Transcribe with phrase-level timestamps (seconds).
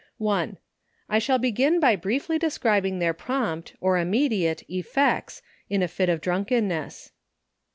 [0.17, 0.57] 1.
[1.09, 6.21] I shall begin by briefly describing their prompt, or immediate effects, in a fit of
[6.21, 7.11] drunkenness.